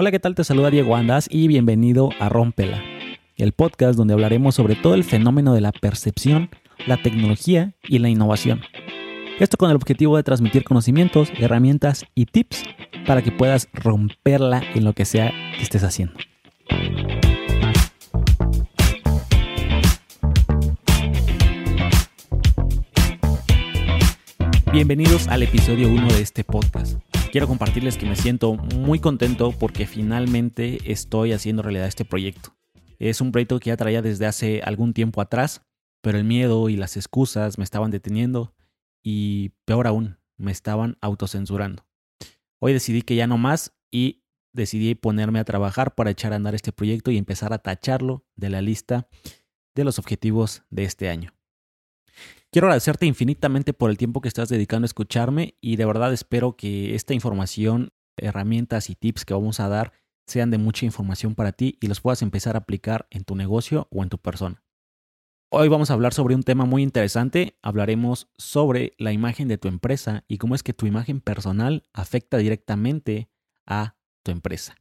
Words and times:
Hola, 0.00 0.12
¿qué 0.12 0.20
tal? 0.20 0.36
Te 0.36 0.44
saluda 0.44 0.70
Diego 0.70 0.94
Andas 0.94 1.26
y 1.28 1.48
bienvenido 1.48 2.10
a 2.20 2.28
Rómpela, 2.28 2.80
el 3.36 3.50
podcast 3.50 3.96
donde 3.96 4.14
hablaremos 4.14 4.54
sobre 4.54 4.76
todo 4.76 4.94
el 4.94 5.02
fenómeno 5.02 5.54
de 5.54 5.60
la 5.60 5.72
percepción, 5.72 6.50
la 6.86 7.02
tecnología 7.02 7.74
y 7.82 7.98
la 7.98 8.08
innovación. 8.08 8.60
Esto 9.40 9.56
con 9.56 9.70
el 9.70 9.74
objetivo 9.74 10.16
de 10.16 10.22
transmitir 10.22 10.62
conocimientos, 10.62 11.32
herramientas 11.36 12.04
y 12.14 12.26
tips 12.26 12.62
para 13.08 13.22
que 13.22 13.32
puedas 13.32 13.68
romperla 13.72 14.62
en 14.72 14.84
lo 14.84 14.92
que 14.92 15.04
sea 15.04 15.32
que 15.56 15.64
estés 15.64 15.82
haciendo. 15.82 16.14
Bienvenidos 24.70 25.26
al 25.26 25.42
episodio 25.42 25.88
1 25.88 26.06
de 26.06 26.22
este 26.22 26.44
podcast. 26.44 27.00
Quiero 27.30 27.46
compartirles 27.46 27.98
que 27.98 28.06
me 28.06 28.16
siento 28.16 28.54
muy 28.54 29.00
contento 29.00 29.52
porque 29.52 29.86
finalmente 29.86 30.78
estoy 30.90 31.32
haciendo 31.32 31.62
realidad 31.62 31.86
este 31.86 32.06
proyecto. 32.06 32.56
Es 32.98 33.20
un 33.20 33.32
proyecto 33.32 33.60
que 33.60 33.68
ya 33.68 33.76
traía 33.76 34.00
desde 34.00 34.24
hace 34.24 34.62
algún 34.62 34.94
tiempo 34.94 35.20
atrás, 35.20 35.60
pero 36.00 36.16
el 36.16 36.24
miedo 36.24 36.70
y 36.70 36.76
las 36.76 36.96
excusas 36.96 37.58
me 37.58 37.64
estaban 37.64 37.90
deteniendo 37.90 38.54
y 39.02 39.50
peor 39.66 39.86
aún, 39.86 40.18
me 40.38 40.52
estaban 40.52 40.96
autocensurando. 41.02 41.86
Hoy 42.60 42.72
decidí 42.72 43.02
que 43.02 43.14
ya 43.14 43.26
no 43.26 43.36
más 43.36 43.74
y 43.90 44.24
decidí 44.54 44.94
ponerme 44.94 45.38
a 45.38 45.44
trabajar 45.44 45.94
para 45.94 46.10
echar 46.10 46.32
a 46.32 46.36
andar 46.36 46.54
este 46.54 46.72
proyecto 46.72 47.10
y 47.10 47.18
empezar 47.18 47.52
a 47.52 47.58
tacharlo 47.58 48.24
de 48.36 48.48
la 48.48 48.62
lista 48.62 49.06
de 49.74 49.84
los 49.84 49.98
objetivos 49.98 50.62
de 50.70 50.84
este 50.84 51.10
año. 51.10 51.37
Quiero 52.50 52.66
agradecerte 52.66 53.04
infinitamente 53.04 53.74
por 53.74 53.90
el 53.90 53.98
tiempo 53.98 54.22
que 54.22 54.28
estás 54.28 54.48
dedicando 54.48 54.86
a 54.86 54.86
escucharme 54.86 55.56
y 55.60 55.76
de 55.76 55.84
verdad 55.84 56.14
espero 56.14 56.56
que 56.56 56.94
esta 56.94 57.12
información, 57.12 57.90
herramientas 58.16 58.88
y 58.88 58.94
tips 58.94 59.26
que 59.26 59.34
vamos 59.34 59.60
a 59.60 59.68
dar 59.68 59.92
sean 60.26 60.50
de 60.50 60.56
mucha 60.56 60.86
información 60.86 61.34
para 61.34 61.52
ti 61.52 61.76
y 61.78 61.88
los 61.88 62.00
puedas 62.00 62.22
empezar 62.22 62.56
a 62.56 62.60
aplicar 62.60 63.06
en 63.10 63.24
tu 63.24 63.36
negocio 63.36 63.86
o 63.90 64.02
en 64.02 64.08
tu 64.08 64.16
persona. 64.16 64.62
Hoy 65.50 65.68
vamos 65.68 65.90
a 65.90 65.94
hablar 65.94 66.14
sobre 66.14 66.34
un 66.34 66.42
tema 66.42 66.64
muy 66.64 66.82
interesante. 66.82 67.58
Hablaremos 67.60 68.30
sobre 68.38 68.94
la 68.96 69.12
imagen 69.12 69.48
de 69.48 69.58
tu 69.58 69.68
empresa 69.68 70.24
y 70.26 70.38
cómo 70.38 70.54
es 70.54 70.62
que 70.62 70.72
tu 70.72 70.86
imagen 70.86 71.20
personal 71.20 71.84
afecta 71.92 72.38
directamente 72.38 73.30
a 73.66 73.96
tu 74.22 74.30
empresa. 74.30 74.76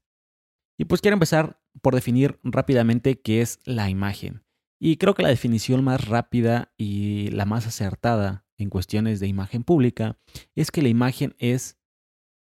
Y 0.78 0.86
pues 0.86 1.02
quiero 1.02 1.16
empezar 1.16 1.62
por 1.82 1.96
definir 1.96 2.40
rápidamente 2.44 3.20
qué 3.20 3.42
es 3.42 3.60
la 3.66 3.90
imagen. 3.90 4.47
Y 4.80 4.98
creo 4.98 5.16
que 5.16 5.24
la 5.24 5.30
definición 5.30 5.84
más 5.84 6.08
rápida 6.08 6.74
y 6.78 7.30
la 7.32 7.46
más 7.46 7.66
acertada 7.66 8.46
en 8.58 8.70
cuestiones 8.70 9.20
de 9.20 9.28
imagen 9.28 9.64
pública 9.64 10.20
es 10.56 10.72
que 10.72 10.82
la 10.82 10.90
imagen 10.90 11.36
es 11.40 11.78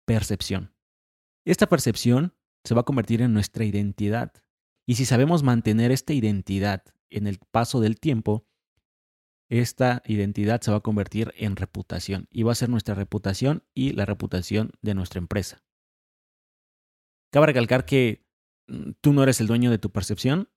percepción. 0.05 0.75
Esta 1.45 1.69
percepción 1.69 2.35
se 2.65 2.75
va 2.75 2.83
a 2.83 2.85
convertir 2.85 3.23
en 3.23 3.33
nuestra 3.33 3.65
identidad. 3.65 4.33
Y 4.87 4.97
si 4.97 5.05
sabemos 5.05 5.43
mantener 5.43 5.93
esta 5.93 6.13
identidad 6.13 6.83
en 7.11 7.27
el 7.27 7.39
paso 7.51 7.81
del 7.81 7.99
tiempo, 7.99 8.47
esta 9.49 10.03
identidad 10.07 10.61
se 10.61 10.73
va 10.73 10.79
a 10.79 10.83
convertir 10.83 11.33
en 11.37 11.57
reputación 11.57 12.27
y 12.31 12.43
va 12.43 12.53
a 12.53 12.57
ser 12.57 12.69
nuestra 12.69 12.95
reputación 12.95 13.63
y 13.75 13.93
la 13.93 14.05
reputación 14.05 14.73
de 14.83 14.95
nuestra 14.95 15.19
empresa. 15.19 15.63
Cabe 17.31 17.47
recalcar 17.47 17.85
que 17.85 18.27
mm, 18.67 18.93
tú 19.01 19.13
no 19.13 19.23
eres 19.23 19.41
el 19.41 19.47
dueño 19.47 19.71
de 19.71 19.79
tu 19.79 19.91
percepción, 19.91 20.49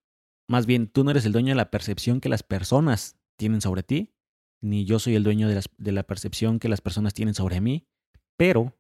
más 0.50 0.66
bien, 0.66 0.88
tú 0.88 1.04
no 1.04 1.12
eres 1.12 1.26
el 1.26 1.32
dueño 1.32 1.50
de 1.50 1.56
la 1.56 1.70
percepción 1.70 2.20
que 2.20 2.28
las 2.28 2.42
personas 2.42 3.20
tienen 3.38 3.62
sobre 3.62 3.84
ti, 3.84 4.16
ni 4.62 4.84
yo 4.84 4.98
soy 4.98 5.14
el 5.14 5.24
dueño 5.24 5.48
de, 5.48 5.92
la 5.92 6.04
percepción 6.04 6.58
que 6.58 6.70
las 6.70 6.82
personas 6.82 7.14
tienen 7.14 7.36
sobre 7.36 7.62
mí, 7.62 7.88
pero 8.36 8.76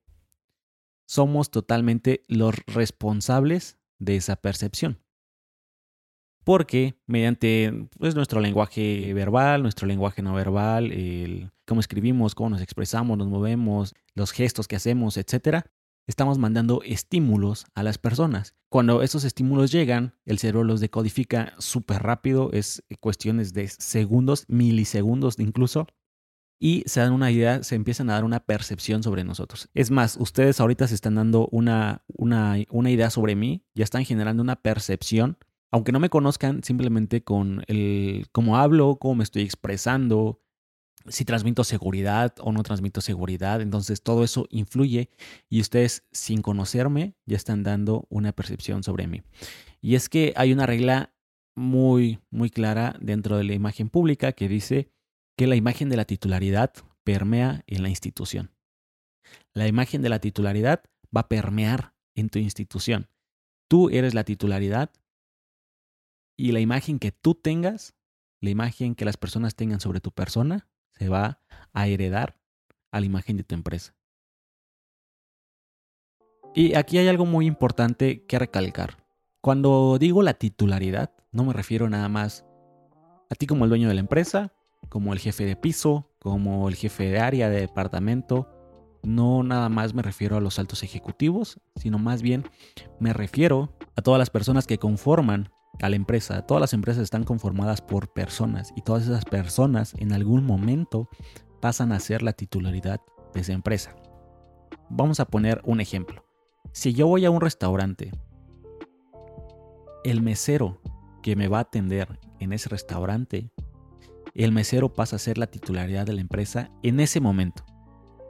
somos 1.07 1.51
totalmente 1.51 2.23
los 2.27 2.55
responsables 2.65 3.77
de 3.99 4.15
esa 4.15 4.35
percepción. 4.37 4.99
Porque 6.43 6.99
mediante 7.05 7.87
pues, 7.99 8.15
nuestro 8.15 8.39
lenguaje 8.39 9.13
verbal, 9.13 9.61
nuestro 9.61 9.87
lenguaje 9.87 10.23
no 10.23 10.33
verbal, 10.33 10.91
el, 10.91 11.51
cómo 11.67 11.81
escribimos, 11.81 12.33
cómo 12.33 12.49
nos 12.49 12.61
expresamos, 12.61 13.15
nos 13.15 13.27
movemos, 13.27 13.93
los 14.15 14.31
gestos 14.31 14.67
que 14.67 14.75
hacemos, 14.75 15.17
etcétera, 15.17 15.69
estamos 16.09 16.39
mandando 16.39 16.81
estímulos 16.83 17.67
a 17.75 17.83
las 17.83 17.99
personas. 17.99 18.55
Cuando 18.67 19.03
esos 19.03 19.23
estímulos 19.23 19.71
llegan, 19.71 20.15
el 20.25 20.39
cerebro 20.39 20.63
los 20.63 20.79
decodifica 20.79 21.53
súper 21.59 22.01
rápido, 22.01 22.49
es 22.51 22.83
cuestiones 22.99 23.53
de 23.53 23.67
segundos, 23.67 24.45
milisegundos 24.47 25.39
incluso, 25.39 25.85
y 26.59 26.83
se 26.87 26.99
dan 26.99 27.13
una 27.13 27.29
idea, 27.29 27.61
se 27.61 27.75
empiezan 27.75 28.09
a 28.09 28.13
dar 28.13 28.23
una 28.23 28.39
percepción 28.39 29.03
sobre 29.03 29.23
nosotros. 29.23 29.69
Es 29.75 29.91
más, 29.91 30.17
ustedes 30.19 30.59
ahorita 30.59 30.87
se 30.87 30.95
están 30.95 31.13
dando 31.13 31.47
una, 31.51 32.03
una, 32.07 32.57
una 32.71 32.89
idea 32.89 33.11
sobre 33.11 33.35
mí, 33.35 33.63
ya 33.75 33.83
están 33.83 34.03
generando 34.03 34.41
una 34.41 34.55
percepción, 34.55 35.37
aunque 35.71 35.91
no 35.91 35.99
me 35.99 36.09
conozcan, 36.09 36.63
simplemente 36.63 37.23
con 37.23 37.63
el 37.67 38.25
cómo 38.31 38.57
hablo, 38.57 38.95
cómo 38.95 39.15
me 39.15 39.23
estoy 39.23 39.43
expresando, 39.43 40.41
si 41.07 41.25
transmito 41.25 41.63
seguridad 41.63 42.35
o 42.39 42.51
no 42.51 42.63
transmito 42.63 43.01
seguridad. 43.01 43.61
Entonces 43.61 44.03
todo 44.03 44.23
eso 44.23 44.47
influye 44.49 45.09
y 45.49 45.61
ustedes 45.61 46.03
sin 46.11 46.41
conocerme 46.41 47.15
ya 47.25 47.37
están 47.37 47.63
dando 47.63 48.05
una 48.09 48.31
percepción 48.31 48.83
sobre 48.83 49.07
mí. 49.07 49.21
Y 49.81 49.95
es 49.95 50.09
que 50.09 50.33
hay 50.35 50.51
una 50.51 50.65
regla 50.65 51.13
muy, 51.55 52.19
muy 52.29 52.49
clara 52.49 52.95
dentro 53.01 53.37
de 53.37 53.43
la 53.43 53.53
imagen 53.53 53.89
pública 53.89 54.31
que 54.33 54.47
dice 54.47 54.91
que 55.37 55.47
la 55.47 55.55
imagen 55.55 55.89
de 55.89 55.97
la 55.97 56.05
titularidad 56.05 56.73
permea 57.03 57.63
en 57.67 57.83
la 57.83 57.89
institución. 57.89 58.51
La 59.53 59.67
imagen 59.67 60.01
de 60.01 60.09
la 60.09 60.19
titularidad 60.19 60.83
va 61.15 61.21
a 61.21 61.29
permear 61.29 61.93
en 62.15 62.29
tu 62.29 62.39
institución. 62.39 63.09
Tú 63.69 63.89
eres 63.89 64.13
la 64.13 64.23
titularidad 64.23 64.91
y 66.37 66.51
la 66.51 66.59
imagen 66.59 66.99
que 66.99 67.11
tú 67.11 67.35
tengas, 67.35 67.95
la 68.41 68.49
imagen 68.49 68.95
que 68.95 69.05
las 69.05 69.17
personas 69.17 69.55
tengan 69.55 69.79
sobre 69.79 69.99
tu 69.99 70.11
persona, 70.11 70.68
se 70.99 71.07
va 71.07 71.39
a 71.71 71.87
heredar 71.87 72.35
a 72.91 72.99
la 72.99 73.05
imagen 73.05 73.37
de 73.37 73.43
tu 73.43 73.55
empresa. 73.55 73.95
Y 76.53 76.75
aquí 76.75 76.97
hay 76.97 77.07
algo 77.07 77.25
muy 77.25 77.45
importante 77.45 78.25
que 78.25 78.37
recalcar. 78.37 79.03
Cuando 79.39 79.97
digo 79.97 80.21
la 80.23 80.33
titularidad, 80.33 81.11
no 81.31 81.45
me 81.45 81.53
refiero 81.53 81.89
nada 81.89 82.09
más 82.09 82.45
a 83.29 83.35
ti 83.35 83.47
como 83.47 83.63
el 83.63 83.69
dueño 83.69 83.87
de 83.87 83.93
la 83.93 84.01
empresa, 84.01 84.51
como 84.89 85.13
el 85.13 85.19
jefe 85.19 85.45
de 85.45 85.55
piso, 85.55 86.11
como 86.19 86.67
el 86.67 86.75
jefe 86.75 87.05
de 87.05 87.19
área, 87.19 87.49
de 87.49 87.61
departamento. 87.61 88.49
No 89.01 89.43
nada 89.43 89.69
más 89.69 89.93
me 89.93 90.01
refiero 90.01 90.35
a 90.35 90.41
los 90.41 90.59
altos 90.59 90.83
ejecutivos, 90.83 91.61
sino 91.77 91.97
más 91.97 92.21
bien 92.21 92.43
me 92.99 93.13
refiero 93.13 93.73
a 93.95 94.01
todas 94.01 94.19
las 94.19 94.29
personas 94.29 94.67
que 94.67 94.79
conforman 94.79 95.49
a 95.81 95.89
la 95.89 95.95
empresa. 95.95 96.41
Todas 96.45 96.61
las 96.61 96.73
empresas 96.73 97.03
están 97.03 97.23
conformadas 97.23 97.81
por 97.81 98.11
personas 98.11 98.73
y 98.75 98.81
todas 98.81 99.03
esas 99.03 99.25
personas 99.25 99.93
en 99.97 100.13
algún 100.13 100.45
momento 100.45 101.09
pasan 101.61 101.91
a 101.91 101.99
ser 101.99 102.21
la 102.21 102.33
titularidad 102.33 103.01
de 103.33 103.41
esa 103.41 103.53
empresa. 103.53 103.95
Vamos 104.89 105.19
a 105.19 105.25
poner 105.25 105.61
un 105.63 105.81
ejemplo. 105.81 106.23
Si 106.71 106.93
yo 106.93 107.07
voy 107.07 107.25
a 107.25 107.31
un 107.31 107.41
restaurante, 107.41 108.11
el 110.03 110.21
mesero 110.21 110.81
que 111.21 111.35
me 111.35 111.47
va 111.47 111.59
a 111.59 111.61
atender 111.61 112.19
en 112.39 112.53
ese 112.53 112.69
restaurante, 112.69 113.51
el 114.33 114.51
mesero 114.51 114.93
pasa 114.93 115.17
a 115.17 115.19
ser 115.19 115.37
la 115.37 115.47
titularidad 115.47 116.05
de 116.05 116.13
la 116.13 116.21
empresa 116.21 116.71
en 116.83 116.99
ese 116.99 117.19
momento. 117.19 117.63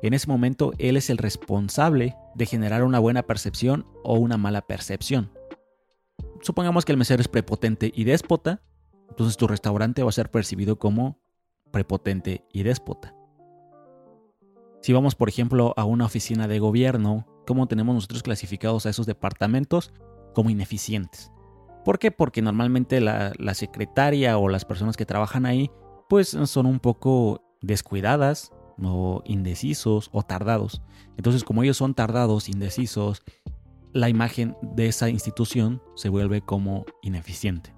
En 0.01 0.13
ese 0.13 0.27
momento 0.27 0.71
él 0.77 0.97
es 0.97 1.09
el 1.09 1.17
responsable 1.17 2.15
de 2.35 2.45
generar 2.45 2.83
una 2.83 2.99
buena 2.99 3.23
percepción 3.23 3.85
o 4.03 4.17
una 4.17 4.37
mala 4.37 4.61
percepción 4.61 5.29
supongamos 6.41 6.85
que 6.85 6.91
el 6.91 6.97
mesero 6.97 7.21
es 7.21 7.27
prepotente 7.27 7.91
y 7.93 8.03
déspota, 8.03 8.61
entonces 9.09 9.37
tu 9.37 9.47
restaurante 9.47 10.03
va 10.03 10.09
a 10.09 10.13
ser 10.13 10.31
percibido 10.31 10.77
como 10.77 11.19
prepotente 11.71 12.45
y 12.51 12.63
déspota. 12.63 13.15
Si 14.81 14.93
vamos, 14.93 15.15
por 15.15 15.29
ejemplo, 15.29 15.73
a 15.77 15.83
una 15.83 16.05
oficina 16.05 16.47
de 16.47 16.59
gobierno, 16.59 17.27
¿cómo 17.45 17.67
tenemos 17.67 17.95
nosotros 17.95 18.23
clasificados 18.23 18.85
a 18.85 18.89
esos 18.89 19.05
departamentos? 19.05 19.91
Como 20.33 20.49
ineficientes. 20.49 21.31
¿Por 21.83 21.99
qué? 21.99 22.11
Porque 22.11 22.41
normalmente 22.41 23.01
la, 23.01 23.33
la 23.37 23.53
secretaria 23.55 24.37
o 24.37 24.47
las 24.47 24.63
personas 24.63 24.95
que 24.95 25.05
trabajan 25.05 25.45
ahí, 25.45 25.69
pues 26.07 26.29
son 26.29 26.65
un 26.65 26.79
poco 26.79 27.43
descuidadas, 27.61 28.51
o 28.83 29.21
indecisos 29.25 30.09
o 30.11 30.23
tardados. 30.23 30.81
Entonces, 31.17 31.43
como 31.43 31.63
ellos 31.63 31.77
son 31.77 31.93
tardados, 31.93 32.49
indecisos 32.49 33.21
la 33.93 34.09
imagen 34.09 34.55
de 34.61 34.87
esa 34.87 35.09
institución 35.09 35.81
se 35.95 36.09
vuelve 36.09 36.41
como 36.41 36.85
ineficiente. 37.01 37.73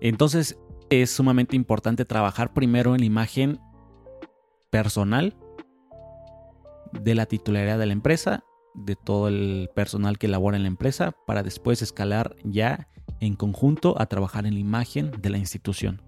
Entonces 0.00 0.58
es 0.90 1.10
sumamente 1.10 1.56
importante 1.56 2.04
trabajar 2.04 2.52
primero 2.52 2.94
en 2.94 3.00
la 3.00 3.06
imagen 3.06 3.60
personal 4.70 5.36
de 6.92 7.14
la 7.14 7.26
titularidad 7.26 7.78
de 7.78 7.86
la 7.86 7.92
empresa, 7.92 8.44
de 8.74 8.96
todo 8.96 9.28
el 9.28 9.70
personal 9.74 10.18
que 10.18 10.28
labora 10.28 10.56
en 10.56 10.64
la 10.64 10.68
empresa, 10.68 11.12
para 11.26 11.42
después 11.42 11.82
escalar 11.82 12.36
ya 12.44 12.88
en 13.20 13.36
conjunto 13.36 13.94
a 14.00 14.06
trabajar 14.06 14.46
en 14.46 14.54
la 14.54 14.60
imagen 14.60 15.12
de 15.20 15.30
la 15.30 15.38
institución. 15.38 16.02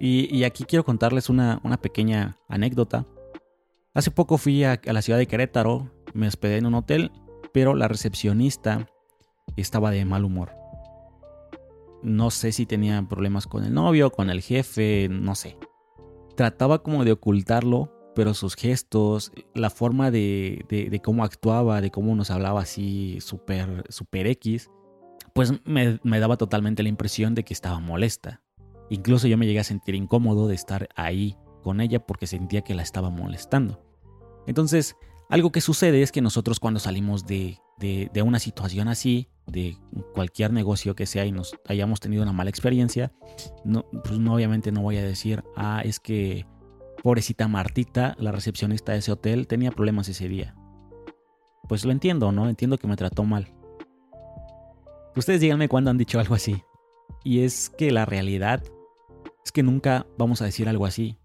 Y, 0.00 0.44
aquí 0.44 0.62
quiero 0.62 0.84
contarles 0.84 1.28
una, 1.28 1.60
pequeña 1.82 2.38
anécdota. 2.48 3.04
Hace 3.94 4.12
poco 4.12 4.38
fui 4.38 4.62
a 4.62 4.80
la 4.84 5.02
ciudad 5.02 5.18
de 5.18 5.26
Querétaro 5.26 5.90
me 6.14 6.28
hospedé 6.28 6.58
en 6.58 6.66
un 6.66 6.74
hotel, 6.74 7.12
pero 7.52 7.74
la 7.74 7.88
recepcionista 7.88 8.86
estaba 9.56 9.90
de 9.90 10.04
mal 10.04 10.24
humor. 10.24 10.52
No 12.02 12.30
sé 12.30 12.52
si 12.52 12.66
tenía 12.66 13.02
problemas 13.08 13.46
con 13.46 13.64
el 13.64 13.74
novio, 13.74 14.10
con 14.10 14.30
el 14.30 14.40
jefe, 14.40 15.08
no 15.10 15.34
sé. 15.34 15.58
Trataba 16.36 16.82
como 16.82 17.04
de 17.04 17.12
ocultarlo, 17.12 17.92
pero 18.14 18.34
sus 18.34 18.54
gestos, 18.54 19.32
la 19.54 19.70
forma 19.70 20.10
de, 20.10 21.00
cómo 21.04 21.24
actuaba, 21.24 21.80
de 21.80 21.90
cómo 21.90 22.14
nos 22.14 22.30
hablaba 22.30 22.60
así 22.60 23.18
súper 23.20 23.84
super 23.88 24.26
X, 24.26 24.70
pues 25.34 25.52
me, 25.64 25.98
me 26.02 26.20
daba 26.20 26.36
totalmente 26.36 26.82
la 26.82 26.88
impresión 26.88 27.34
de 27.34 27.44
que 27.44 27.54
estaba 27.54 27.80
molesta. 27.80 28.42
Incluso 28.90 29.26
yo 29.26 29.36
me 29.36 29.46
llegué 29.46 29.60
a 29.60 29.64
sentir 29.64 29.94
incómodo 29.94 30.48
de 30.48 30.54
estar 30.54 30.88
ahí 30.94 31.36
con 31.62 31.80
ella 31.80 32.04
porque 32.06 32.26
sentía 32.26 32.62
que 32.62 32.74
la 32.74 32.82
estaba 32.82 33.10
molestando. 33.10 33.82
Entonces, 34.46 34.96
algo 35.28 35.52
que 35.52 35.60
sucede 35.60 36.02
es 36.02 36.10
que 36.10 36.22
nosotros 36.22 36.58
cuando 36.58 36.80
salimos 36.80 37.26
de, 37.26 37.58
de, 37.78 38.22
una 38.22 38.38
situación 38.38 38.88
así, 38.88 39.28
de 39.46 39.76
cualquier 40.14 40.52
negocio 40.52 40.94
que 40.94 41.06
sea 41.06 41.26
y 41.26 41.32
nos 41.32 41.54
hayamos 41.66 42.00
tenido 42.00 42.22
una 42.22 42.32
mala 42.32 42.50
experiencia, 42.50 43.12
pues 44.04 44.18
no, 44.18 44.34
obviamente 44.34 44.72
no 44.72 44.82
voy 44.82 44.96
a 44.96 45.02
decir, 45.02 45.44
ah, 45.54 45.82
es 45.84 46.00
que 46.00 46.46
pobrecita 47.02 47.46
Martita, 47.46 48.16
la 48.18 48.32
recepcionista 48.32 48.92
de 48.92 48.98
ese 48.98 49.12
hotel, 49.12 49.46
tenía 49.46 49.70
problemas 49.70 50.08
ese 50.08 50.28
día. 50.28 50.54
Pues 51.68 51.84
lo 51.84 51.92
entiendo, 51.92 52.32
¿no? 52.32 52.48
Entiendo 52.48 52.78
que 52.78 52.86
me 52.86 52.96
trató 52.96 53.24
mal. 53.24 53.54
Ustedes 55.14 55.40
díganme 55.40 55.68
cuándo 55.68 55.90
han 55.90 55.98
dicho 55.98 56.18
algo 56.18 56.34
así. 56.34 56.62
Y 57.22 57.40
es 57.40 57.68
que 57.68 57.90
la 57.90 58.06
realidad 58.06 58.62
es 59.44 59.52
que 59.52 59.62
nunca 59.62 60.06
vamos 60.16 60.40
a 60.40 60.46
decir 60.46 60.68
algo 60.68 60.86
así 60.86 61.17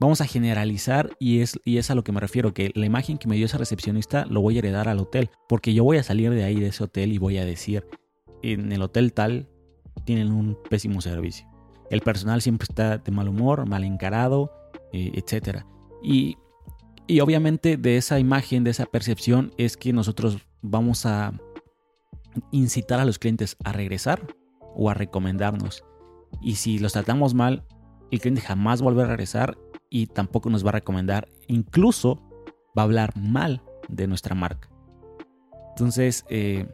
vamos 0.00 0.20
a 0.20 0.26
generalizar 0.26 1.10
y 1.18 1.40
es, 1.40 1.58
y 1.64 1.78
es 1.78 1.90
a 1.90 1.94
lo 1.94 2.04
que 2.04 2.12
me 2.12 2.20
refiero, 2.20 2.52
que 2.54 2.72
la 2.74 2.86
imagen 2.86 3.18
que 3.18 3.28
me 3.28 3.36
dio 3.36 3.46
esa 3.46 3.58
recepcionista 3.58 4.26
lo 4.26 4.40
voy 4.40 4.56
a 4.56 4.58
heredar 4.58 4.88
al 4.88 4.98
hotel, 4.98 5.30
porque 5.48 5.74
yo 5.74 5.84
voy 5.84 5.98
a 5.98 6.02
salir 6.02 6.30
de 6.30 6.44
ahí, 6.44 6.58
de 6.60 6.68
ese 6.68 6.84
hotel, 6.84 7.12
y 7.12 7.18
voy 7.18 7.38
a 7.38 7.44
decir, 7.44 7.86
en 8.42 8.72
el 8.72 8.82
hotel 8.82 9.12
tal 9.12 9.48
tienen 10.04 10.32
un 10.32 10.58
pésimo 10.68 11.00
servicio. 11.00 11.46
El 11.90 12.00
personal 12.00 12.42
siempre 12.42 12.66
está 12.68 12.98
de 12.98 13.12
mal 13.12 13.28
humor, 13.28 13.66
mal 13.66 13.84
encarado, 13.84 14.52
eh, 14.92 15.12
etc. 15.14 15.64
Y, 16.02 16.36
y 17.06 17.20
obviamente 17.20 17.76
de 17.76 17.96
esa 17.96 18.18
imagen, 18.18 18.64
de 18.64 18.70
esa 18.70 18.86
percepción, 18.86 19.52
es 19.58 19.76
que 19.76 19.92
nosotros 19.92 20.38
vamos 20.62 21.06
a 21.06 21.32
incitar 22.50 23.00
a 23.00 23.04
los 23.04 23.18
clientes 23.18 23.56
a 23.64 23.72
regresar 23.72 24.26
o 24.74 24.90
a 24.90 24.94
recomendarnos. 24.94 25.84
Y 26.42 26.56
si 26.56 26.78
los 26.78 26.92
tratamos 26.92 27.34
mal, 27.34 27.64
el 28.10 28.20
cliente 28.20 28.40
jamás 28.40 28.82
vuelve 28.82 29.02
a 29.02 29.06
regresar 29.06 29.56
y 29.94 30.08
tampoco 30.08 30.50
nos 30.50 30.64
va 30.64 30.70
a 30.70 30.72
recomendar, 30.72 31.28
incluso 31.46 32.20
va 32.76 32.82
a 32.82 32.84
hablar 32.84 33.16
mal 33.16 33.62
de 33.88 34.08
nuestra 34.08 34.34
marca. 34.34 34.68
Entonces, 35.68 36.24
eh, 36.28 36.66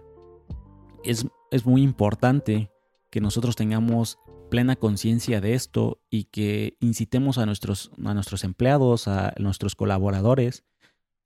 es, 1.05 1.27
es 1.51 1.67
muy 1.67 1.83
importante 1.83 2.71
que 3.11 3.21
nosotros 3.21 3.57
tengamos 3.57 4.19
plena 4.49 4.75
conciencia 4.75 5.43
de 5.43 5.53
esto 5.53 6.01
y 6.09 6.25
que 6.25 6.79
incitemos 6.81 7.37
a 7.37 7.45
nuestros, 7.45 7.91
a 8.03 8.15
nuestros 8.15 8.43
empleados, 8.43 9.07
a 9.07 9.35
nuestros 9.39 9.77
colaboradores, 9.77 10.65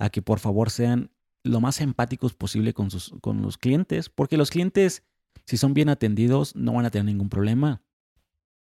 a 0.01 0.11
que 0.11 0.21
por 0.21 0.41
favor 0.41 0.71
sean 0.71 1.13
lo 1.45 1.61
más 1.61 1.81
empáticos 1.81 2.35
posible 2.35 2.75
con, 2.75 2.91
sus, 2.91 3.15
con 3.21 3.41
los 3.41 3.57
clientes, 3.57 4.09
porque 4.09 4.37
los 4.37 4.51
clientes, 4.51 5.05
si 5.47 5.57
son 5.57 5.75
bien 5.75 5.91
atendidos, 5.91 6.57
no 6.57 6.73
van 6.73 6.87
a 6.87 6.91
tener 6.91 7.05
ningún 7.05 7.29
problema. 7.29 7.83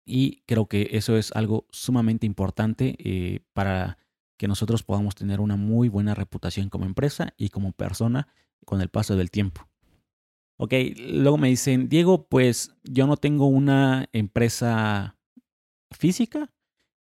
Y 0.04 0.42
creo 0.46 0.66
que 0.66 0.90
eso 0.92 1.16
es 1.16 1.32
algo 1.32 1.66
sumamente 1.70 2.26
importante 2.26 2.96
eh, 2.98 3.40
para 3.52 3.98
que 4.36 4.48
nosotros 4.48 4.82
podamos 4.82 5.14
tener 5.14 5.40
una 5.40 5.56
muy 5.56 5.88
buena 5.88 6.14
reputación 6.14 6.68
como 6.68 6.84
empresa 6.84 7.32
y 7.36 7.48
como 7.48 7.72
persona 7.72 8.28
con 8.64 8.80
el 8.80 8.88
paso 8.88 9.16
del 9.16 9.30
tiempo. 9.30 9.68
Ok, 10.56 10.72
luego 10.96 11.36
me 11.36 11.48
dicen, 11.48 11.88
Diego, 11.88 12.26
pues 12.28 12.74
yo 12.84 13.06
no 13.06 13.16
tengo 13.16 13.46
una 13.46 14.08
empresa 14.12 15.16
física, 15.90 16.52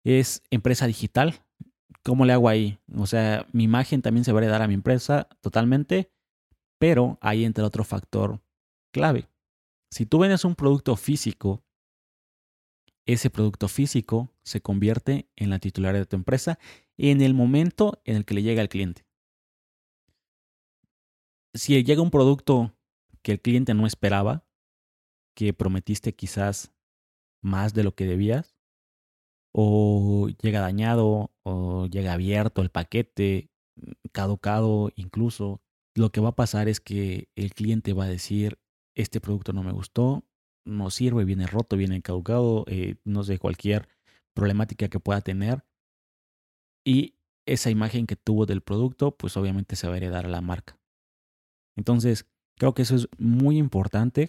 es 0.05 0.43
empresa 0.51 0.87
digital. 0.87 1.43
¿Cómo 2.05 2.25
le 2.25 2.33
hago 2.33 2.49
ahí? 2.49 2.79
O 2.97 3.07
sea, 3.07 3.47
mi 3.53 3.65
imagen 3.65 4.03
también 4.03 4.25
se 4.25 4.33
va 4.33 4.41
a 4.41 4.43
heredar 4.43 4.63
a 4.63 4.69
mi 4.69 4.75
empresa 4.75 5.29
totalmente, 5.41 6.11
pero 6.79 7.19
ahí 7.21 7.45
entra 7.45 7.67
otro 7.67 7.85
factor 7.85 8.41
clave. 8.93 9.29
Si 9.91 10.07
tú 10.07 10.21
vendes 10.21 10.45
un 10.45 10.55
producto 10.55 10.97
físico 10.97 11.63
ese 13.13 13.31
producto 13.31 13.69
físico 13.69 14.33
se 14.43 14.61
convierte 14.61 15.29
en 15.37 15.51
la 15.51 15.59
titularidad 15.59 16.03
de 16.03 16.07
tu 16.07 16.17
empresa 16.17 16.59
en 16.97 17.21
el 17.21 17.35
momento 17.35 18.01
en 18.05 18.17
el 18.17 18.25
que 18.25 18.35
le 18.35 18.43
llega 18.43 18.63
al 18.63 18.69
cliente. 18.69 19.07
Si 21.55 21.83
llega 21.83 22.03
un 22.03 22.11
producto 22.11 22.77
que 23.23 23.33
el 23.33 23.41
cliente 23.41 23.75
no 23.75 23.87
esperaba, 23.87 24.47
que 25.35 25.53
prometiste 25.53 26.15
quizás 26.15 26.73
más 27.43 27.75
de 27.75 27.85
lo 27.85 27.95
que 27.95 28.07
debías, 28.07 28.57
o 29.53 30.29
llega 30.43 30.61
dañado, 30.61 31.33
o 31.43 31.87
llega 31.87 32.13
abierto 32.13 32.63
el 32.63 32.71
paquete, 32.71 33.51
caducado 34.13 34.91
incluso, 34.95 35.61
lo 35.95 36.13
que 36.13 36.21
va 36.21 36.31
a 36.31 36.37
pasar 36.37 36.69
es 36.69 36.81
que 36.81 37.29
el 37.35 37.55
cliente 37.55 37.93
va 37.93 38.05
a 38.05 38.09
decir, 38.09 38.59
este 38.95 39.21
producto 39.21 39.53
no 39.53 39.63
me 39.63 39.73
gustó, 39.73 40.25
no 40.65 40.91
sirve, 40.91 41.25
viene 41.25 41.47
roto, 41.47 41.77
viene 41.77 42.03
caducado, 42.03 42.65
eh, 42.69 42.97
no 43.05 43.23
sé, 43.23 43.39
cualquier 43.39 43.89
problemática 44.35 44.89
que 44.89 45.01
pueda 45.01 45.21
tener. 45.21 45.65
Y 46.85 47.15
esa 47.47 47.71
imagen 47.71 48.07
que 48.07 48.17
tuvo 48.17 48.47
del 48.47 48.63
producto, 48.63 49.17
pues 49.17 49.37
obviamente 49.37 49.77
se 49.77 49.87
va 49.89 49.95
a 49.95 49.97
heredar 49.97 50.27
a 50.27 50.31
la 50.31 50.41
marca. 50.41 50.79
Entonces, 51.77 52.27
creo 52.57 52.75
que 52.75 52.83
eso 52.83 52.97
es 52.97 53.09
muy 53.19 53.59
importante. 53.59 54.29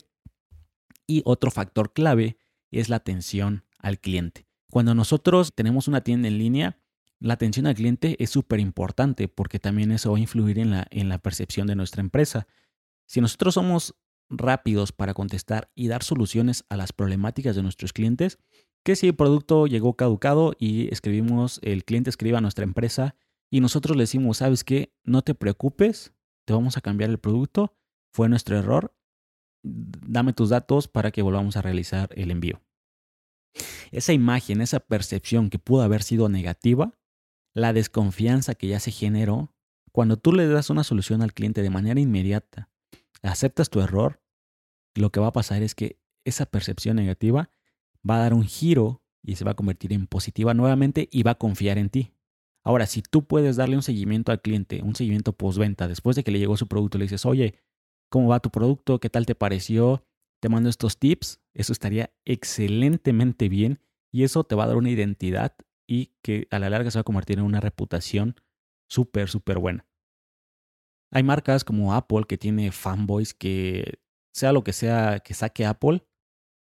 Y 1.07 1.21
otro 1.25 1.51
factor 1.51 1.93
clave 1.93 2.37
es 2.71 2.89
la 2.89 2.95
atención 2.97 3.65
al 3.79 3.99
cliente. 3.99 4.47
Cuando 4.69 4.95
nosotros 4.95 5.53
tenemos 5.53 5.87
una 5.87 6.01
tienda 6.01 6.29
en 6.29 6.37
línea, 6.37 6.79
la 7.19 7.33
atención 7.33 7.67
al 7.67 7.75
cliente 7.75 8.15
es 8.23 8.29
súper 8.29 8.59
importante 8.59 9.27
porque 9.27 9.59
también 9.59 9.91
eso 9.91 10.11
va 10.11 10.17
a 10.17 10.21
influir 10.21 10.57
en 10.57 10.71
la, 10.71 10.87
en 10.89 11.09
la 11.09 11.19
percepción 11.19 11.67
de 11.67 11.75
nuestra 11.75 12.01
empresa. 12.01 12.47
Si 13.05 13.19
nosotros 13.19 13.53
somos 13.53 13.95
rápidos 14.31 14.91
para 14.91 15.13
contestar 15.13 15.69
y 15.75 15.87
dar 15.87 16.03
soluciones 16.03 16.65
a 16.69 16.77
las 16.77 16.93
problemáticas 16.93 17.55
de 17.55 17.63
nuestros 17.63 17.93
clientes, 17.93 18.39
que 18.83 18.95
si 18.95 19.07
el 19.07 19.15
producto 19.15 19.67
llegó 19.67 19.95
caducado 19.95 20.53
y 20.57 20.91
escribimos, 20.91 21.59
el 21.61 21.85
cliente 21.85 22.09
escribe 22.09 22.37
a 22.37 22.41
nuestra 22.41 22.63
empresa 22.63 23.15
y 23.51 23.59
nosotros 23.59 23.97
le 23.97 24.03
decimos, 24.03 24.37
¿sabes 24.37 24.63
qué? 24.63 24.93
No 25.03 25.21
te 25.21 25.35
preocupes, 25.35 26.13
te 26.45 26.53
vamos 26.53 26.77
a 26.77 26.81
cambiar 26.81 27.09
el 27.09 27.19
producto, 27.19 27.75
fue 28.13 28.29
nuestro 28.29 28.57
error, 28.57 28.95
dame 29.63 30.33
tus 30.33 30.49
datos 30.49 30.87
para 30.87 31.11
que 31.11 31.21
volvamos 31.21 31.57
a 31.57 31.61
realizar 31.61 32.09
el 32.15 32.31
envío. 32.31 32.61
Esa 33.91 34.13
imagen, 34.13 34.61
esa 34.61 34.79
percepción 34.79 35.49
que 35.49 35.59
pudo 35.59 35.81
haber 35.81 36.01
sido 36.01 36.29
negativa, 36.29 36.97
la 37.53 37.73
desconfianza 37.73 38.55
que 38.55 38.67
ya 38.67 38.79
se 38.79 38.91
generó, 38.91 39.53
cuando 39.91 40.17
tú 40.17 40.31
le 40.31 40.47
das 40.47 40.69
una 40.69 40.85
solución 40.85 41.21
al 41.21 41.33
cliente 41.33 41.61
de 41.61 41.69
manera 41.69 41.99
inmediata, 41.99 42.69
aceptas 43.21 43.69
tu 43.69 43.81
error, 43.81 44.20
lo 44.95 45.11
que 45.11 45.19
va 45.19 45.27
a 45.27 45.33
pasar 45.33 45.63
es 45.63 45.75
que 45.75 45.99
esa 46.25 46.45
percepción 46.45 46.95
negativa 46.95 47.49
va 48.07 48.15
a 48.15 48.19
dar 48.19 48.33
un 48.33 48.43
giro 48.43 49.03
y 49.23 49.35
se 49.35 49.45
va 49.45 49.51
a 49.51 49.55
convertir 49.55 49.93
en 49.93 50.07
positiva 50.07 50.53
nuevamente 50.53 51.07
y 51.11 51.23
va 51.23 51.31
a 51.31 51.35
confiar 51.35 51.77
en 51.77 51.89
ti. 51.89 52.13
Ahora, 52.63 52.85
si 52.85 53.01
tú 53.01 53.25
puedes 53.25 53.55
darle 53.55 53.75
un 53.75 53.83
seguimiento 53.83 54.31
al 54.31 54.41
cliente, 54.41 54.81
un 54.83 54.95
seguimiento 54.95 55.33
postventa, 55.33 55.87
después 55.87 56.15
de 56.15 56.23
que 56.23 56.31
le 56.31 56.39
llegó 56.39 56.57
su 56.57 56.67
producto, 56.67 56.97
le 56.97 57.05
dices, 57.05 57.25
oye, 57.25 57.55
¿cómo 58.09 58.27
va 58.27 58.39
tu 58.39 58.51
producto? 58.51 58.99
¿Qué 58.99 59.09
tal 59.09 59.25
te 59.25 59.35
pareció? 59.35 60.05
Te 60.39 60.49
mando 60.49 60.69
estos 60.69 60.99
tips. 60.99 61.41
Eso 61.53 61.73
estaría 61.73 62.13
excelentemente 62.25 63.49
bien 63.49 63.79
y 64.11 64.23
eso 64.23 64.43
te 64.43 64.55
va 64.55 64.65
a 64.65 64.67
dar 64.67 64.77
una 64.77 64.91
identidad 64.91 65.55
y 65.87 66.13
que 66.21 66.47
a 66.51 66.59
la 66.59 66.69
larga 66.69 66.91
se 66.91 66.99
va 66.99 67.01
a 67.01 67.05
convertir 67.05 67.39
en 67.39 67.45
una 67.45 67.59
reputación 67.59 68.35
súper, 68.87 69.29
súper 69.29 69.57
buena. 69.57 69.85
Hay 71.11 71.23
marcas 71.23 71.63
como 71.63 71.93
Apple 71.93 72.23
que 72.27 72.37
tiene 72.37 72.71
fanboys 72.71 73.33
que 73.33 73.99
sea 74.33 74.53
lo 74.53 74.63
que 74.63 74.73
sea 74.73 75.19
que 75.19 75.33
saque 75.33 75.65
Apple, 75.65 76.05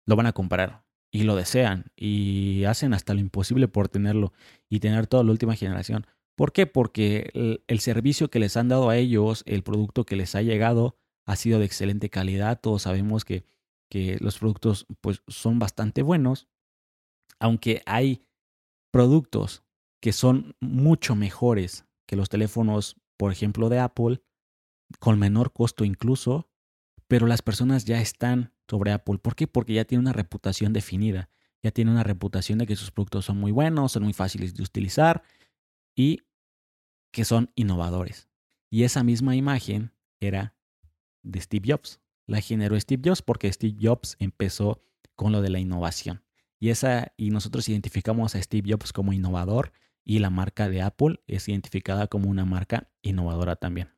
lo 0.06 0.16
van 0.16 0.26
a 0.26 0.33
comprar 0.33 0.85
y 1.11 1.23
lo 1.23 1.37
desean 1.37 1.92
y 1.97 2.64
hacen 2.64 2.92
hasta 2.92 3.14
lo 3.14 3.21
imposible 3.21 3.68
por 3.68 3.88
tenerlo 3.88 4.33
y 4.68 4.80
tener 4.80 5.06
toda 5.06 5.25
la 5.25 5.30
última 5.30 5.54
generación. 5.54 6.06
¿Por 6.37 6.52
qué? 6.52 6.66
Porque 6.66 7.61
el, 7.68 7.80
servicio 7.80 8.28
que 8.28 8.40
les 8.40 8.56
han 8.56 8.68
dado 8.68 8.90
a 8.90 8.97
ellos, 8.97 9.44
el 9.47 9.62
producto 9.62 10.04
que 10.04 10.16
les 10.16 10.35
ha 10.35 10.42
llegado, 10.42 10.97
ha 11.26 11.37
sido 11.37 11.61
de 11.61 11.66
excelente 11.66 12.11
calidad. 12.11 12.61
Todos 12.61 12.83
sabemos 12.83 13.25
que, 13.25 13.44
que 13.88 14.18
los 14.21 14.38
productos 14.38 14.87
pues, 15.00 15.23
son 15.28 15.61
bastante 15.61 16.02
buenos, 16.02 16.49
aunque 17.38 17.83
hay 17.87 18.26
productos 18.90 19.62
que 20.02 20.12
son 20.12 20.56
mucho 20.61 21.14
mejores 21.14 21.87
que 22.06 22.16
los 22.16 22.28
teléfonos, 22.28 23.00
por 23.16 23.30
ejemplo, 23.30 23.68
de 23.68 23.78
Apple, 23.78 24.21
con 24.99 25.18
menor 25.18 25.52
costo 25.52 25.85
incluso, 25.85 26.50
pero 27.14 27.28
las 27.28 27.42
personas 27.42 27.85
ya 27.85 28.00
están 28.00 28.52
sobre 28.68 28.90
Apple. 28.90 29.18
¿Por 29.18 29.37
qué? 29.37 29.47
Porque 29.47 29.73
ya 29.73 29.85
tiene 29.85 30.00
una 30.00 30.12
reputación 30.12 30.73
definida, 30.73 31.30
ya 31.62 31.71
tiene 31.71 31.92
una 31.92 32.02
reputación 32.02 32.59
de 32.59 32.66
que 32.66 32.75
sus 32.75 32.90
productos 32.90 33.26
son 33.26 33.38
muy 33.38 33.52
buenos, 33.52 33.92
son 33.92 34.02
muy 34.02 34.12
fáciles 34.12 34.52
de 34.52 34.64
utilizar 34.64 35.23
y 35.94 36.23
que 37.12 37.25
son 37.25 37.52
innovadores. 37.54 38.28
Y 38.68 38.83
esa 38.83 39.04
misma 39.04 39.37
imagen 39.37 39.92
era 40.18 40.56
de 41.23 41.40
Steve 41.40 41.73
Jobs. 41.73 42.00
La 42.26 42.40
generó 42.40 42.76
Steve 42.80 43.02
Jobs 43.04 43.23
porque 43.23 43.52
Steve 43.52 43.76
Jobs 43.80 44.16
empezó 44.18 44.83
con 45.14 45.30
lo 45.30 45.40
de 45.40 45.50
la 45.50 45.61
innovación. 45.61 46.25
Y, 46.59 46.71
esa, 46.71 47.12
y 47.16 47.30
nosotros 47.30 47.68
identificamos 47.68 48.35
a 48.35 48.42
Steve 48.42 48.73
Jobs 48.73 48.92
como 48.92 49.12
innovador 49.12 49.71
y 50.02 50.18
la 50.18 50.30
marca 50.30 50.68
de 50.68 50.83
Apple 50.83 51.21
es 51.28 51.49
identificada 51.49 52.09
como 52.09 52.28
una 52.28 52.44
marca 52.44 52.90
innovadora 53.02 53.54
también. 53.54 53.94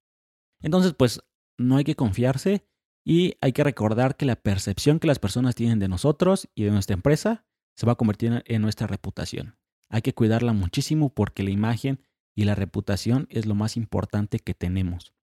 Entonces, 0.61 0.93
pues 0.93 1.23
no 1.57 1.79
hay 1.79 1.85
que 1.85 1.97
confiarse 1.97 2.67
y 3.09 3.37
hay 3.41 3.53
que 3.53 3.63
recordar 3.63 4.17
que 4.17 4.27
la 4.27 4.35
percepción 4.35 4.99
que 4.99 5.07
las 5.07 5.21
personas 5.21 5.55
tienen 5.55 5.79
de 5.79 5.87
nosotros 5.87 6.49
y 6.57 6.65
de 6.65 6.73
nuestra 6.73 6.95
empresa 6.95 7.47
se 7.77 7.87
va 7.87 7.93
a 7.93 7.97
convertir 7.97 8.43
en 8.45 8.63
nuestra 8.63 8.89
reputación. 8.89 9.57
Hay 9.89 10.03
que 10.03 10.13
cuidarla 10.13 10.53
muchísimo 10.53 11.11
porque 11.11 11.45
la 11.45 11.51
imagen 11.51 12.01
y 12.35 12.45
la 12.45 12.57
reputación 12.57 13.29
es 13.31 13.47
lo 13.47 13.55
más 13.55 13.77
importante 13.77 14.41
que 14.41 14.55
tenemos. 14.55 15.15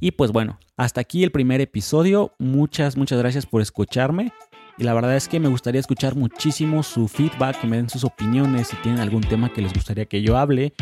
Y 0.00 0.10
pues 0.10 0.32
bueno, 0.32 0.58
hasta 0.76 1.00
aquí 1.00 1.22
el 1.22 1.30
primer 1.30 1.60
episodio. 1.60 2.34
Muchas, 2.40 2.96
muchas 2.96 3.20
gracias 3.20 3.46
por 3.46 3.62
escucharme. 3.62 4.32
Y 4.76 4.82
la 4.82 4.94
verdad 4.94 5.14
es 5.14 5.28
que 5.28 5.38
me 5.38 5.48
gustaría 5.48 5.80
escuchar 5.80 6.16
muchísimo 6.16 6.82
su 6.82 7.06
feedback, 7.06 7.60
que 7.60 7.68
me 7.68 7.76
den 7.76 7.88
sus 7.88 8.02
opiniones, 8.02 8.66
si 8.66 8.76
tienen 8.78 9.00
algún 9.00 9.22
tema 9.22 9.52
que 9.52 9.62
les 9.62 9.72
gustaría 9.72 10.06
que 10.06 10.22
yo 10.22 10.36
hable. 10.36 10.74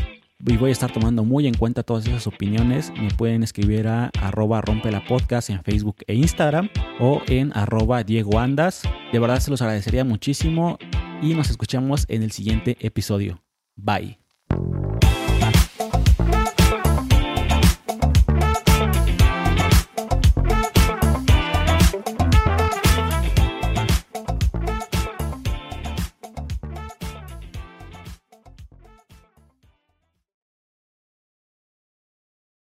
Y 0.45 0.57
voy 0.57 0.71
a 0.71 0.73
estar 0.73 0.93
tomando 0.93 1.25
muy 1.25 1.47
en 1.47 1.55
cuenta 1.55 1.83
todas 1.83 2.07
esas 2.07 2.27
opiniones. 2.27 2.93
Me 3.01 3.11
pueden 3.11 3.43
escribir 3.43 3.87
a 3.87 4.11
arroba 4.21 4.61
rompe 4.61 4.91
la 4.91 5.05
podcast 5.05 5.51
en 5.51 5.63
Facebook 5.63 5.99
e 6.07 6.15
Instagram 6.15 6.69
o 6.99 7.23
en 7.29 7.57
arroba 7.57 8.03
Diego 8.03 8.39
Andas. 8.39 8.83
De 9.13 9.19
verdad 9.19 9.39
se 9.39 9.51
los 9.51 9.63
agradecería 9.63 10.05
muchísimo 10.05 10.79
y 11.23 11.35
nos 11.35 11.51
escuchamos 11.51 12.07
en 12.09 12.23
el 12.23 12.33
siguiente 12.33 12.77
episodio. 12.81 13.43
Bye. 13.77 14.22